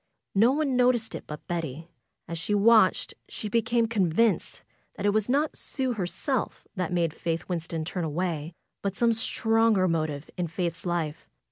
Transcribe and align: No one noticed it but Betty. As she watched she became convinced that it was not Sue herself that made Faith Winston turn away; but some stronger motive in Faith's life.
No 0.33 0.51
one 0.51 0.75
noticed 0.75 1.13
it 1.13 1.27
but 1.27 1.45
Betty. 1.45 1.87
As 2.27 2.39
she 2.39 2.55
watched 2.55 3.13
she 3.29 3.47
became 3.49 3.85
convinced 3.87 4.63
that 4.95 5.05
it 5.05 5.11
was 5.11 5.29
not 5.29 5.55
Sue 5.55 5.93
herself 5.93 6.67
that 6.75 6.91
made 6.91 7.13
Faith 7.13 7.47
Winston 7.47 7.85
turn 7.85 8.03
away; 8.03 8.51
but 8.81 8.95
some 8.95 9.13
stronger 9.13 9.87
motive 9.87 10.27
in 10.37 10.47
Faith's 10.47 10.87
life. 10.87 11.29